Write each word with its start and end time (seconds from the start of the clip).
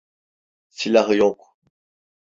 Silahı 0.69 1.15
yok. 1.15 1.57